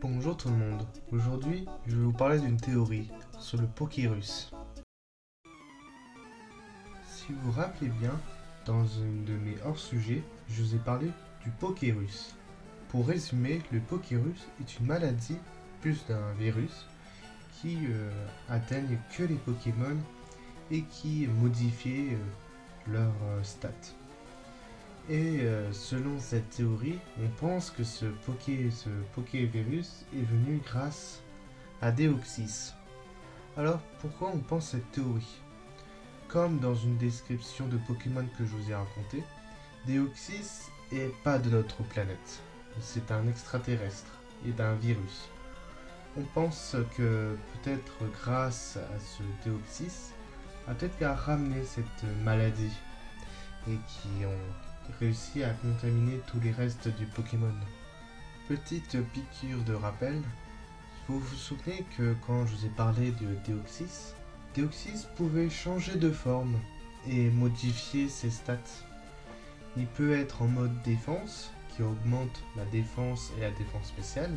Bonjour 0.00 0.36
tout 0.36 0.48
le 0.48 0.54
monde. 0.54 0.86
Aujourd'hui, 1.10 1.66
je 1.88 1.96
vais 1.96 2.04
vous 2.04 2.12
parler 2.12 2.38
d'une 2.38 2.56
théorie 2.56 3.10
sur 3.40 3.60
le 3.60 3.66
Pokérus. 3.66 4.52
Si 7.04 7.32
vous 7.32 7.50
vous 7.50 7.60
rappelez 7.60 7.90
bien, 7.90 8.12
dans 8.64 8.86
une 8.86 9.24
de 9.24 9.32
mes 9.32 9.56
hors-sujets, 9.66 10.22
je 10.50 10.62
vous 10.62 10.76
ai 10.76 10.78
parlé 10.78 11.10
du 11.42 11.50
Pokérus. 11.50 12.36
Pour 12.90 13.08
résumer, 13.08 13.60
le 13.72 13.80
Pokérus 13.80 14.46
est 14.60 14.78
une 14.78 14.86
maladie, 14.86 15.38
plus 15.80 16.06
d'un 16.06 16.32
virus, 16.38 16.86
qui 17.60 17.78
euh, 17.88 18.08
atteigne 18.48 18.98
que 19.16 19.24
les 19.24 19.34
Pokémon 19.34 19.96
et 20.70 20.82
qui 20.82 21.26
modifie 21.26 22.10
euh, 22.12 22.92
leurs 22.92 23.22
euh, 23.24 23.42
stats. 23.42 23.96
Et 25.10 25.40
euh, 25.40 25.72
selon 25.72 26.20
cette 26.20 26.50
théorie, 26.50 26.98
on 27.18 27.28
pense 27.40 27.70
que 27.70 27.82
ce, 27.82 28.04
poké, 28.26 28.70
ce 28.70 28.90
Pokévirus 29.14 30.04
est 30.14 30.22
venu 30.22 30.60
grâce 30.62 31.22
à 31.80 31.90
Deoxys. 31.90 32.74
Alors 33.56 33.80
pourquoi 34.00 34.30
on 34.34 34.38
pense 34.38 34.70
cette 34.70 34.90
théorie? 34.92 35.40
Comme 36.28 36.58
dans 36.58 36.74
une 36.74 36.98
description 36.98 37.66
de 37.68 37.78
Pokémon 37.86 38.26
que 38.36 38.44
je 38.44 38.50
vous 38.50 38.70
ai 38.70 38.74
raconté, 38.74 39.22
Deoxys 39.86 40.68
est 40.92 41.14
pas 41.24 41.38
de 41.38 41.48
notre 41.48 41.82
planète. 41.84 42.42
C'est 42.78 43.10
un 43.10 43.26
extraterrestre 43.28 44.12
et 44.46 44.50
d'un 44.50 44.74
virus. 44.74 45.30
On 46.18 46.22
pense 46.34 46.76
que 46.98 47.34
peut-être 47.54 47.94
grâce 48.20 48.76
à 48.76 49.00
ce 49.00 49.22
Deoxys, 49.48 50.12
a 50.66 50.74
peut-être 50.74 50.98
qu'à 50.98 51.14
ramener 51.14 51.64
cette 51.64 52.04
maladie 52.22 52.76
et 53.66 53.76
qui 53.88 54.26
ont 54.26 54.67
réussi 55.00 55.42
à 55.42 55.50
contaminer 55.50 56.20
tous 56.26 56.40
les 56.40 56.52
restes 56.52 56.88
du 56.96 57.06
Pokémon. 57.06 57.54
Petite 58.48 58.96
piqûre 59.12 59.62
de 59.64 59.74
rappel, 59.74 60.22
vous 61.08 61.20
vous 61.20 61.36
souvenez 61.36 61.84
que 61.96 62.14
quand 62.26 62.46
je 62.46 62.54
vous 62.54 62.66
ai 62.66 62.70
parlé 62.70 63.12
de 63.12 63.34
Deoxys, 63.46 64.14
Deoxys 64.54 65.06
pouvait 65.16 65.50
changer 65.50 65.96
de 65.96 66.10
forme 66.10 66.58
et 67.06 67.30
modifier 67.30 68.08
ses 68.08 68.30
stats. 68.30 68.58
Il 69.76 69.86
peut 69.86 70.12
être 70.12 70.42
en 70.42 70.48
mode 70.48 70.82
défense, 70.82 71.50
qui 71.68 71.82
augmente 71.82 72.42
la 72.56 72.64
défense 72.66 73.32
et 73.38 73.42
la 73.42 73.50
défense 73.52 73.86
spéciale, 73.86 74.36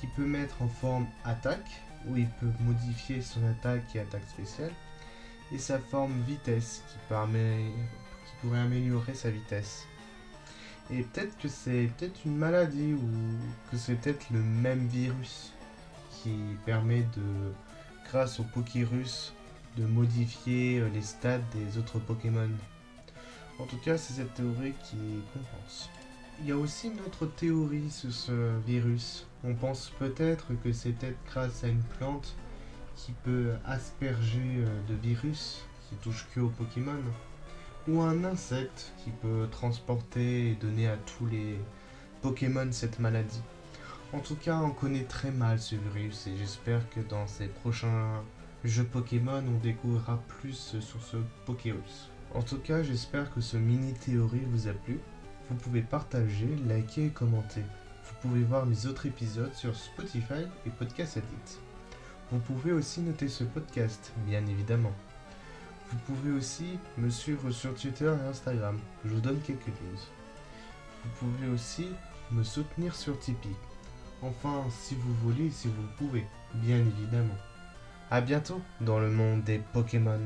qui 0.00 0.06
peut 0.08 0.26
mettre 0.26 0.62
en 0.62 0.68
forme 0.68 1.06
attaque, 1.24 1.80
où 2.06 2.16
il 2.16 2.28
peut 2.28 2.52
modifier 2.60 3.22
son 3.22 3.46
attaque 3.46 3.94
et 3.94 4.00
attaque 4.00 4.28
spéciale, 4.28 4.72
et 5.52 5.58
sa 5.58 5.78
forme 5.78 6.20
vitesse, 6.22 6.82
qui, 6.88 6.98
permet, 7.08 7.70
pourrait 8.40 8.60
améliorer 8.60 9.14
sa 9.14 9.30
vitesse. 9.30 9.86
Et 10.90 11.02
peut-être 11.02 11.38
que 11.38 11.48
c'est 11.48 11.90
peut-être 11.96 12.20
une 12.24 12.36
maladie 12.36 12.94
ou 12.94 13.08
que 13.70 13.76
c'est 13.76 13.94
peut-être 13.94 14.26
le 14.30 14.40
même 14.40 14.86
virus 14.88 15.52
qui 16.10 16.34
permet 16.66 17.02
de, 17.02 17.52
grâce 18.08 18.40
au 18.40 18.44
Pokérus, 18.44 19.32
de 19.76 19.86
modifier 19.86 20.80
euh, 20.80 20.88
les 20.92 21.02
stats 21.02 21.38
des 21.54 21.78
autres 21.78 22.00
Pokémon. 22.00 22.50
En 23.60 23.66
tout 23.66 23.78
cas, 23.78 23.96
c'est 23.96 24.14
cette 24.14 24.34
théorie 24.34 24.74
qui 24.82 24.96
compense. 25.32 25.88
Il 26.40 26.48
y 26.48 26.52
a 26.52 26.56
aussi 26.56 26.88
une 26.88 27.00
autre 27.00 27.26
théorie 27.26 27.90
sur 27.90 28.12
ce 28.12 28.58
virus. 28.66 29.26
On 29.44 29.54
pense 29.54 29.92
peut-être 29.98 30.46
que 30.64 30.72
c'est 30.72 30.92
peut-être 30.92 31.18
grâce 31.26 31.62
à 31.62 31.68
une 31.68 31.82
plante 31.98 32.34
qui 32.96 33.12
peut 33.24 33.52
asperger 33.64 34.40
euh, 34.58 34.80
de 34.88 34.94
virus 34.94 35.64
qui 35.88 35.96
touche 35.96 36.26
que 36.34 36.40
aux 36.40 36.48
Pokémon 36.48 37.02
ou 37.88 38.00
un 38.00 38.24
insecte 38.24 38.92
qui 38.98 39.10
peut 39.10 39.48
transporter 39.50 40.50
et 40.50 40.54
donner 40.54 40.88
à 40.88 40.96
tous 40.96 41.26
les 41.26 41.58
Pokémon 42.22 42.68
cette 42.70 42.98
maladie. 42.98 43.42
En 44.12 44.18
tout 44.18 44.36
cas, 44.36 44.58
on 44.58 44.70
connaît 44.70 45.04
très 45.04 45.30
mal 45.30 45.60
ce 45.60 45.76
virus 45.76 46.26
et 46.26 46.36
j'espère 46.36 46.88
que 46.90 47.00
dans 47.00 47.26
ces 47.26 47.46
prochains 47.46 48.22
jeux 48.64 48.84
Pokémon, 48.84 49.42
on 49.46 49.58
découvrira 49.62 50.20
plus 50.40 50.76
sur 50.80 51.02
ce 51.02 51.16
Pokévirus. 51.46 52.10
En 52.34 52.42
tout 52.42 52.58
cas, 52.58 52.82
j'espère 52.82 53.32
que 53.32 53.40
ce 53.40 53.56
mini 53.56 53.94
théorie 53.94 54.46
vous 54.50 54.68
a 54.68 54.72
plu. 54.72 55.00
Vous 55.48 55.56
pouvez 55.56 55.82
partager, 55.82 56.48
liker 56.68 57.06
et 57.06 57.10
commenter. 57.10 57.62
Vous 58.04 58.14
pouvez 58.28 58.42
voir 58.42 58.66
mes 58.66 58.86
autres 58.86 59.06
épisodes 59.06 59.54
sur 59.54 59.74
Spotify 59.74 60.46
et 60.66 60.70
Podcast 60.70 61.16
Addict. 61.16 61.60
Vous 62.30 62.38
pouvez 62.38 62.72
aussi 62.72 63.00
noter 63.00 63.28
ce 63.28 63.44
podcast, 63.44 64.12
bien 64.26 64.46
évidemment. 64.46 64.92
Vous 65.90 65.98
pouvez 66.06 66.30
aussi 66.30 66.78
me 66.98 67.10
suivre 67.10 67.50
sur 67.50 67.74
Twitter 67.74 68.12
et 68.24 68.28
Instagram. 68.28 68.78
Je 69.04 69.10
vous 69.10 69.20
donne 69.20 69.40
quelques 69.40 69.66
news. 69.66 69.98
Vous 71.02 71.10
pouvez 71.18 71.48
aussi 71.48 71.88
me 72.30 72.44
soutenir 72.44 72.94
sur 72.94 73.18
Tipeee. 73.18 73.56
Enfin, 74.22 74.64
si 74.70 74.94
vous 74.94 75.14
voulez, 75.14 75.50
si 75.50 75.66
vous 75.66 75.86
pouvez, 75.98 76.26
bien 76.54 76.76
évidemment. 76.76 77.36
A 78.10 78.20
bientôt 78.20 78.60
dans 78.80 79.00
le 79.00 79.10
monde 79.10 79.42
des 79.42 79.58
Pokémon. 79.72 80.20